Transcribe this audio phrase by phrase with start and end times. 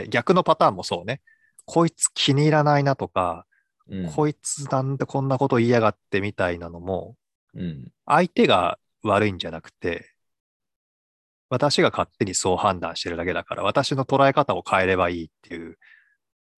[0.00, 1.20] って、逆のパターンもそうね。
[1.64, 3.46] こいつ気に入らないなとか、
[3.88, 4.12] うん。
[4.12, 7.16] こいつなんでこんなこと言いやがってみたいなのも、
[7.54, 7.92] うん。
[8.04, 10.12] 相手が悪いんじゃなくて、
[11.48, 15.78] 私が勝手にそう判断してるだけだから、私の捉え方を変えればいいっていう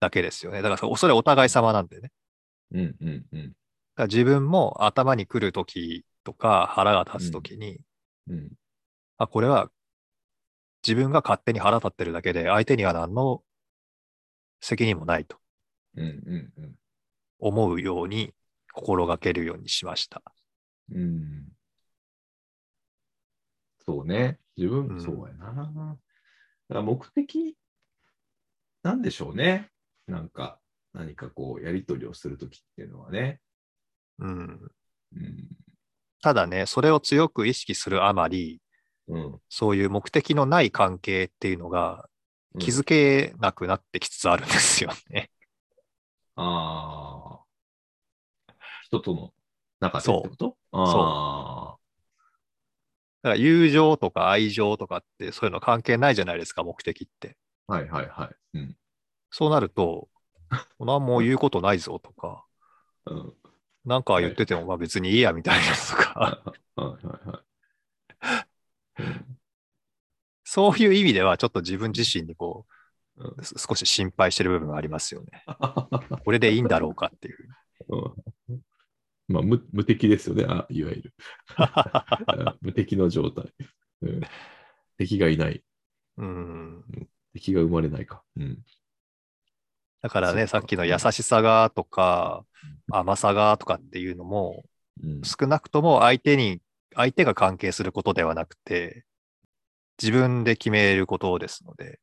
[0.00, 0.62] だけですよね。
[0.62, 2.10] だからそそれお互い様なんでね。
[2.72, 2.96] うん。
[3.00, 3.26] うん。
[3.32, 3.42] うん。
[3.42, 3.54] だか
[3.96, 7.78] ら自分も頭に来るときとか腹が立つときに、
[8.28, 8.50] うん。
[9.18, 9.70] あ、これは
[10.86, 13.42] 自分が勝手に腹立ってるだけで、相手には何の
[14.60, 15.36] 責任もないと
[15.96, 16.04] うん。
[16.04, 16.52] うん。
[16.56, 16.74] うん。
[17.40, 18.34] 思うように
[18.72, 20.22] 心がけるようにしました。
[20.92, 21.48] うん。
[23.84, 24.38] そうね。
[24.56, 25.54] 自分、うんそうやな。
[25.54, 27.56] だから目的、
[28.82, 29.70] なんでしょうね。
[30.06, 30.60] なんか、
[30.92, 33.40] 何かこう、やりとりをするときっていうのはね。
[34.18, 34.70] うん。
[35.16, 35.48] うん。
[36.20, 38.60] ただね、それを強く意識するあまり、
[39.08, 39.40] うん。
[39.48, 42.08] そういう目的のない関係っていうのが
[42.58, 45.30] 気づけなくなってきつつあるんですよね。
[46.36, 48.54] ああ。
[48.84, 49.32] 人との
[49.80, 50.56] 中でってこと？
[50.72, 51.76] あ
[53.22, 57.36] だから友情とか愛情とかってそういうの関係ないじゃないですか、目的って。
[57.66, 57.74] あ。
[57.74, 58.58] はいはいはい。
[58.58, 58.76] うん。
[59.30, 60.08] そうなると、
[60.78, 62.44] 何も言うことないぞとか、
[63.06, 63.32] うん。
[63.84, 66.42] なんか言っててもまあ別にいいやみたいなとか、
[66.76, 67.37] はいはいはい。
[68.98, 69.38] う ん
[70.50, 72.64] そういう意味ではちょっと自分自身にこ
[73.16, 75.44] うんう、す少し心配してる部分がありますよね。
[76.24, 77.36] これでいいんだろうかっていう。
[78.48, 78.62] うん
[79.28, 81.14] まあ無、無敵ですよね、あいわゆる。
[81.56, 83.52] あ 無敵の状態、
[84.00, 84.20] うん。
[84.96, 85.62] 敵がいない。
[86.16, 86.84] うん。
[87.34, 88.22] 敵が生まれないか。
[88.36, 88.58] うん。
[90.00, 92.46] だからね、さっきの優しさがとか、
[92.90, 94.64] 甘さがとかっていうのも、
[95.02, 96.62] うん、少なくとも相手に、
[96.98, 99.04] 相手が関係することではなくて、
[100.02, 102.00] 自分で決めることですので、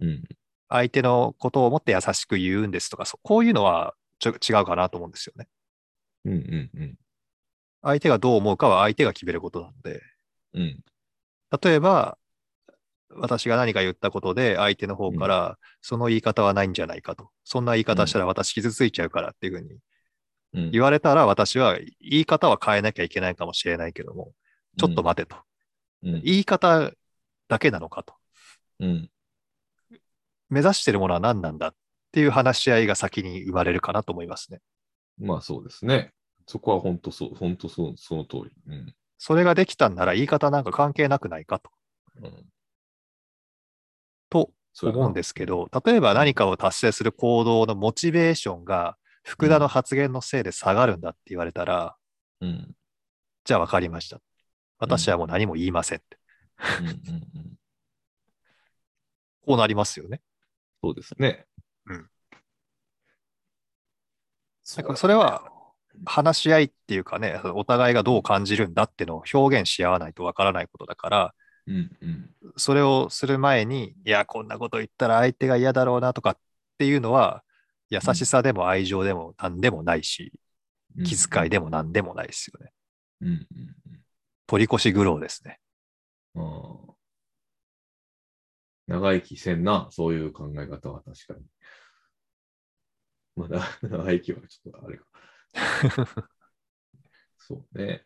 [0.00, 0.22] うん。
[0.70, 5.46] 相手のことを思って優しく言うんですとか、こういうのはちょ違うかなと思うんですよね。
[6.24, 6.32] うん。
[6.32, 6.70] うん。
[6.74, 6.94] うん。
[7.82, 10.00] 相手がどう思うかは相手が決めることなので、
[10.54, 10.80] うん。
[11.62, 12.16] 例えば、
[13.10, 17.28] 私が何か言ったことで相手の方から、その言い方はないんじゃないかと。
[17.44, 19.80] そんな言い方したら私傷ついちゃうからっていうふうにうん。
[20.52, 24.32] 言われたら私は言い方は変えなきゃいけないかもしれないけども、
[24.78, 25.36] ちょっと待てと。
[26.02, 26.22] うん。
[26.22, 26.90] 言い方
[27.48, 28.14] だけなのかと。
[28.80, 29.10] うん。
[30.48, 31.74] 目指してるものは何なんだっ
[32.12, 34.60] ていう話し合いが先に生まれるかなと思いますね。
[35.18, 36.12] まあそうですね。
[36.46, 38.50] そこは本当そう、本当そう、その通り。
[38.66, 38.94] うん。
[39.18, 41.70] それができたんなら言い方なんか関係なくないかと。
[42.22, 42.44] うん、
[44.30, 44.50] と
[44.82, 51.96] 思うんですけど、例えば何かを達成する行動のモチベーションが福田の発言のせいで下がるんだって言われたら、
[52.40, 52.74] うん。
[53.44, 54.20] じゃあ分かりました。
[54.78, 56.18] 私はもう何も言いませんって。
[56.80, 56.86] うん。
[56.86, 56.94] うん。
[56.94, 57.54] うん。
[59.46, 60.20] こうなりますよね。
[60.82, 61.46] そうですね。
[61.86, 62.08] うん。
[64.62, 65.50] そだからそれは、
[66.06, 71.34] 話し合いっていうかね、お互いがどう感じるんだっていうのを表現し合わないと分からないことだから、
[71.66, 71.90] うん。
[72.00, 72.30] うん。
[72.56, 76.38] それをする前に、いや、こんなこと言ったら相手が嫌だろうなとかっ
[76.78, 77.42] ていうのは、
[77.90, 80.32] 優しさでも愛情でも何でもないし、
[80.96, 81.04] うん。
[81.04, 82.72] 気遣いでも何でもないですよね。
[83.20, 83.28] うん。
[83.28, 83.46] うん。
[84.46, 85.58] 取り越し苦労ですね。
[88.86, 91.46] 長生きせんな、そういう考え方は確かに。
[93.36, 95.06] まだ、 長生きはちょっとあれか。
[97.38, 98.04] そうね。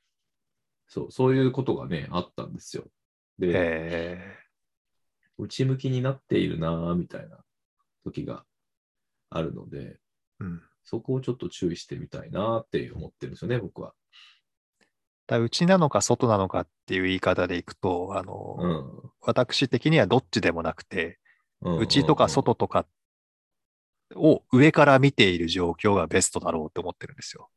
[0.86, 2.90] そう、そういうことがね、あったんですよ。
[3.38, 4.38] で、え
[5.38, 7.44] 内向きになっているなぁみたいな
[8.04, 8.46] 時が
[9.30, 13.94] あるので、ーうん、そこをちょっと注意してみたいなって思ってるんですよね、僕は。
[15.26, 19.10] だ内なのか外なのかっていう言い方でいくと、あの、うん。
[19.20, 21.18] 私的にはどっちでもなくて、
[21.60, 22.86] うん内とか外とか
[24.14, 27.48] を上から見ている状況がベストだろうと思ってるんですよ。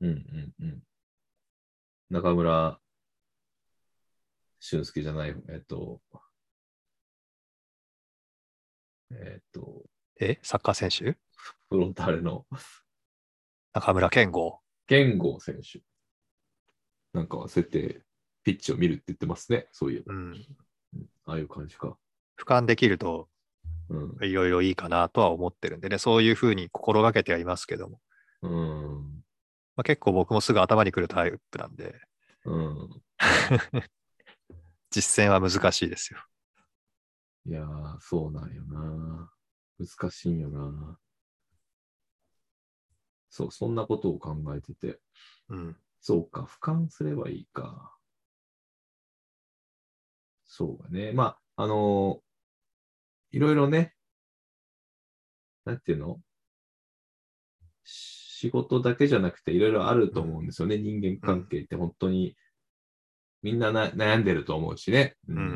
[0.00, 0.82] うんうんうん。
[2.08, 2.80] 中村
[4.60, 6.00] 俊介じゃない、えっと、
[9.10, 9.84] えっと、
[10.20, 11.18] えサッカー選手？
[11.70, 12.46] フロンターレの
[13.72, 14.58] 中村健吾。
[14.86, 15.80] 健吾選手。
[17.12, 18.02] なんかそうやって
[18.44, 19.98] ピッチを見るって言ってますね、そうい。
[19.98, 20.32] うん。
[20.32, 21.96] うんああいう感じか。
[22.36, 23.28] 俯瞰できると
[23.88, 24.24] うん。
[24.24, 28.00] いろいろいいかなとは思ってるんでね、そういうふうに心がけてはいますけども、
[28.42, 29.22] うん。
[29.76, 31.94] まあ、結構僕もすぐ頭にくるタイプなんで、
[32.44, 33.02] うん。
[34.90, 36.20] 実践は難しいですよ。
[37.46, 39.30] いやー、そうなんよな。
[39.80, 40.98] 難しいんよな。
[43.30, 45.00] そう、そんなことを考えてて。
[45.48, 45.76] うん。
[46.00, 47.96] そうか、俯瞰すればいいか。
[50.46, 51.12] そうだね。
[51.12, 52.20] まあ、あの
[53.30, 53.94] いろいろね、
[55.64, 56.20] なんていうの？
[57.84, 60.78] 仕事だけじゃなくていろいろあると思うんですよね。
[60.78, 62.36] 人間関係って本当に
[63.42, 65.16] みんなな悩んでると思うしね。
[65.28, 65.46] ううんうんう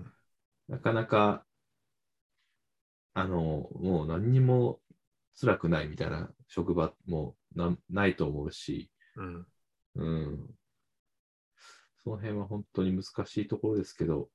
[0.00, 0.12] ん。
[0.68, 1.44] なかなか、
[3.14, 4.80] あの、もう何にも
[5.40, 9.46] 辛くないみたいな職場もなないと思うし、うん。
[9.96, 10.54] うん。
[12.04, 14.28] その辺は本当に難しいところですけど、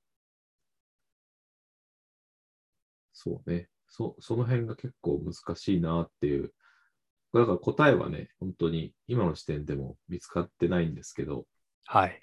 [3.14, 3.70] そうね。
[3.88, 6.54] そその辺が結構難しいなっていう。
[7.34, 11.46] だから答えはね、本当に今の時点でも見つかってないんですけど、
[11.86, 12.22] はい。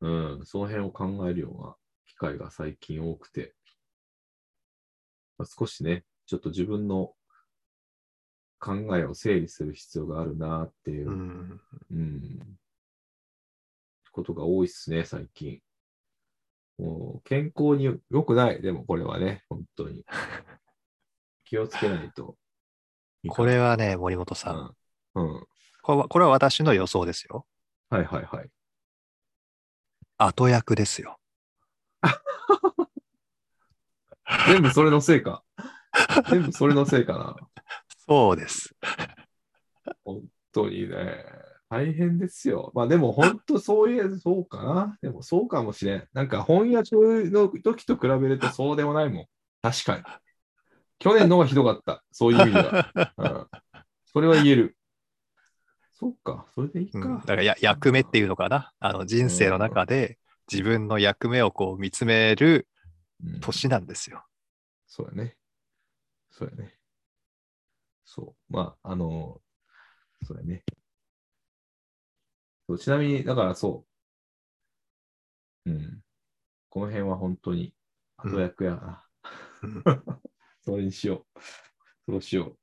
[0.00, 1.76] うん、その辺を考えるような
[2.06, 3.54] 機会が最近多くて、
[5.38, 7.14] まあ、少しね、ちょっと自分の
[8.60, 11.60] 考えを整理する必要があるなっていうう、ん。
[11.90, 12.58] うん
[14.10, 15.60] ことが多いっすね、最近。
[16.78, 20.04] もう健康に良くない、でもこれはね、本当に。
[21.44, 22.36] 気をつけないと
[23.22, 23.52] いいかこな。
[23.52, 24.74] れはね、森本さん。
[25.14, 25.34] うん。
[25.36, 25.46] うん。
[25.82, 27.46] これはこれは私の予想ですよ。
[27.90, 28.50] はいはいはい。
[30.18, 31.18] 後役ですよ。
[34.46, 35.42] 全部それのせいか。
[36.30, 37.36] 全部それのせいかな。
[38.06, 38.74] そうです。
[40.04, 40.22] 本
[40.52, 41.24] 当にね、
[41.70, 42.72] 大変ですよ。
[42.74, 44.98] まあでも本当そういう、そうかな。
[45.02, 46.08] でもそうかもしれん。
[46.12, 46.96] なんか翻訳
[47.30, 49.26] の時と比べるとそうでもないもん。
[49.62, 50.02] 確かに。
[50.98, 52.02] 去年の方がひどかった。
[52.10, 52.92] そういう意味では。
[53.16, 53.46] うん、
[54.06, 54.76] それは言える。
[55.92, 56.98] そうか、それでいいか。
[56.98, 58.72] うん、だからや役目っていうのかな。
[58.78, 60.18] あの人生の中で
[60.50, 62.77] 自分の役目をこう見つめるうん
[63.40, 64.24] 年なんですよ。
[64.86, 65.36] そうやね。
[66.30, 66.78] そうやね。
[68.04, 68.52] そう。
[68.52, 69.40] まあ、あの、
[70.24, 70.64] そうやね。
[72.68, 73.84] そうちなみに、だからそ
[75.66, 75.70] う。
[75.70, 76.00] うん。
[76.70, 77.74] この辺は本当に
[78.16, 79.04] 後役やな。
[79.62, 79.82] うん
[80.64, 82.12] それにしよう。
[82.12, 82.58] そうしよう。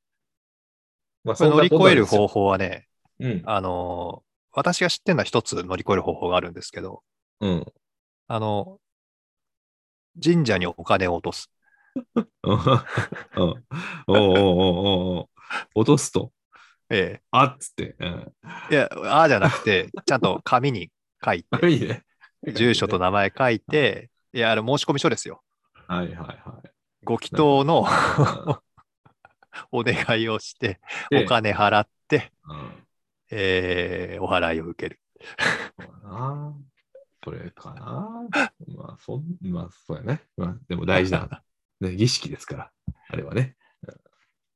[1.23, 2.27] まあこれ乗り越える方法。
[2.27, 2.87] 法はね、
[3.19, 3.43] うん。
[3.45, 4.25] あのー
[4.57, 7.03] 私が知ってるのは一つ乗り越える方法があるんですけど、
[7.41, 7.65] うん。
[8.27, 8.79] あの、
[10.23, 11.51] 神社にお金を落とす。
[15.75, 16.31] 落とすと。
[16.89, 17.95] えあっつって。
[17.99, 18.33] うん。
[18.71, 18.75] え。
[18.75, 20.91] いや、ああじゃなくて、ちゃんと紙に
[21.23, 22.03] 書いて、 いいね。
[22.53, 25.43] 住所と名前書いて、いや、あれ申し込み書ですよ。
[25.87, 26.69] はいはいはい。
[27.03, 28.57] ご祈祷のうん
[29.71, 30.79] お願いをして、
[31.09, 32.87] でお金払って、うん
[33.31, 34.99] えーお払いを受ける。
[35.79, 36.55] そうだな。
[37.23, 38.04] それかな。
[39.07, 40.21] まあ、そん、まあ、そうやね。
[40.37, 41.43] まあ、でも大事な、
[41.79, 42.71] ね、儀式ですから、
[43.09, 43.55] あれはね。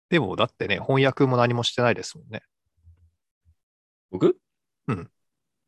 [0.10, 2.42] でも、だってね、翻訳も何もしてないですもんね。
[4.10, 4.40] 僕？
[4.88, 5.12] うん。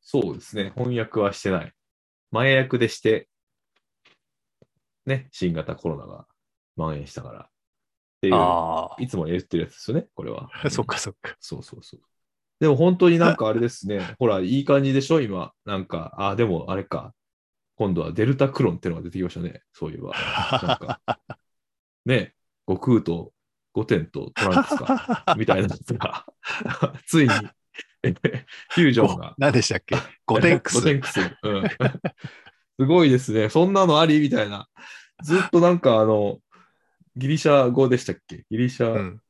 [0.02, 0.72] そうですね。
[0.76, 1.74] 翻訳はしてない。
[2.32, 3.30] 前役でして、
[5.06, 6.28] ね、新型コロナが
[6.76, 7.42] 蔓延したから。
[7.42, 7.50] っ
[8.22, 10.50] ていう、あいつも言ってるやつですよね、これは。
[10.64, 11.36] あ、 そっかそっか。
[11.40, 12.02] そうそうそう。
[12.60, 14.16] でも本当になんかあれですね。
[14.20, 15.54] ほら、いい感じでしょ今。
[15.66, 17.14] なんか、あ、でもあれか。
[17.82, 19.64] 今度はデルタクロンってのが出てきましたね。
[19.74, 20.12] そういえば。
[20.68, 21.02] なんか、
[22.06, 22.36] ね、
[22.70, 23.34] 悟空と
[23.74, 26.28] ゴテンとトランクスか、 みたいなやつが、
[27.08, 27.34] ついに、
[28.04, 28.12] え
[28.70, 29.34] フュージョンが。
[29.40, 29.96] 何でしたっけ？
[30.28, 30.76] ゴテンクス。
[30.76, 31.22] ゴテンクス。
[31.42, 31.64] うん。
[32.82, 33.50] すごいですね。
[33.50, 34.20] そんなのあり？
[34.20, 34.70] みたいな。
[35.24, 36.38] ずっとなんかあの、
[37.16, 38.46] ギリシャ語でしたっけ？
[38.52, 39.22] ギリシャうん。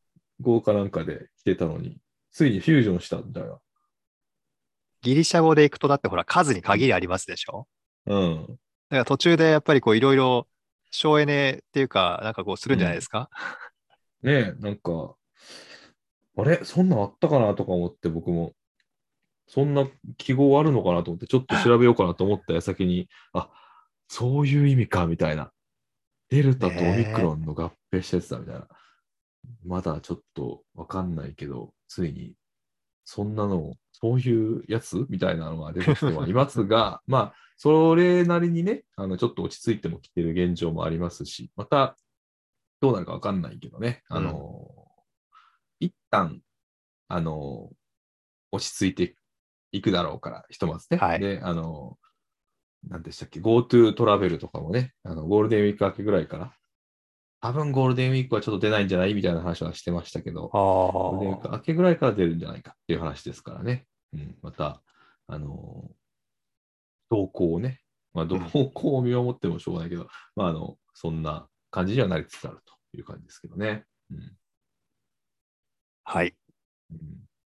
[0.41, 2.01] 語かなんかで来てたのに、
[2.33, 3.61] ついにフュージョンしたんだよ。
[5.03, 7.65] ギリシャ語でいくと、だってほら、数に限りありますでしょ？
[8.05, 8.45] うん。
[8.47, 8.57] だか
[8.97, 10.47] ら途中でやっぱりこういろいろ
[10.91, 13.29] 省エネっていうか、なんかこうするんじゃないですか、
[14.21, 15.15] ねえ、なんか、
[16.37, 16.63] あれ？
[16.63, 18.53] そんなんあったかなとか思って僕も、
[19.47, 23.49] そんな記号あるのかなと思って、ちょっと調べようかなと思った矢先に、 あ、
[24.07, 25.51] そういう意味か、みたいな。
[26.29, 28.67] デルタとオミクロンの合併したやつだ、みたいな。
[29.65, 32.33] まだちょっとわかんないけど、ついに、
[33.03, 35.05] そんなの、そういうやつ？
[35.09, 41.95] みたいなのが出てきてはいますが、 まあ、それなりにね、あの、ちょっと落ち着いてもきてる現状もありますし、また、
[42.79, 44.87] どうなるかわかんないけどね、あの、
[45.79, 46.41] 一旦、
[47.07, 47.69] あの、
[48.51, 49.15] 落ち着いて
[49.71, 50.97] いくだろうから、ひとまずね。
[50.97, 51.19] はい。
[51.19, 51.99] で、あの、
[52.87, 56.57] 何でしたっけ、GoTo トラベルとかもね、あの、ゴールデンウィーク明けぐらいから、
[57.41, 59.13] 多分ゴールデンウィークはちょっと出ないんじゃない？
[59.13, 61.57] みたいな話はしてましたけど、あゴールデンウィークあ。
[61.57, 63.87] 明けぐらいから出るんじゃないかっていう話ですからね。
[64.13, 64.81] うん、また、
[65.27, 65.89] あの
[67.09, 67.81] 動向をね、
[68.13, 73.85] まあ、動向を見守ってもしょうがないけど、まあ、あの、そんな感じにはなりつつあるという感じですけどね。
[74.11, 74.37] うん。
[76.03, 76.35] はい。
[76.91, 76.99] うん、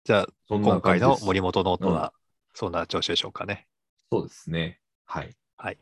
[0.03, 2.13] じゃあ、今回の森本ノートは、
[2.53, 3.67] そんな調子でしょうかね。
[4.11, 4.79] そうですね。
[5.05, 5.35] はい。
[5.57, 5.77] はい。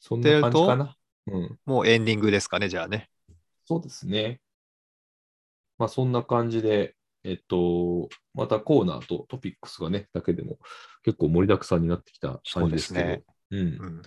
[0.00, 0.96] そんな感じかな。
[1.26, 1.58] うん。
[1.64, 3.08] もうエンディングですかね、じゃあね。
[3.64, 4.40] そうですね。
[5.78, 10.58] まあそんな感じで、えっと、またコーナーとトピックスがね、だけでも
[11.04, 14.02] 結構盛りだくさんになってきた感じですけど、そうんうん。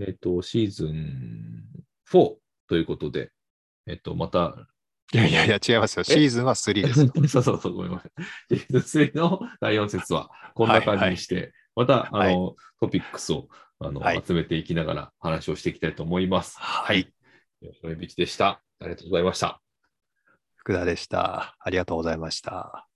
[0.00, 1.64] えっと、シーズン
[2.10, 2.36] 4
[2.68, 3.30] ということで、
[3.86, 4.66] えっと、また、
[5.12, 6.04] いやいやいや、違いますよ。
[6.04, 7.12] シーズンは3ですよ。
[7.28, 8.58] そうそうそう、ごめんごめん。
[8.58, 13.48] シーズン3の第4節はこんな感じにして、また、あの、トピックスを
[13.80, 16.58] あの、はい集めていきながら話をしていきたいと思います。
[16.58, 17.12] はい。
[17.62, 18.62] 吉野ビチでした。
[18.78, 19.60] ありがとうございました。
[20.56, 21.56] 福田でした。
[21.58, 22.89] ありがとうございました。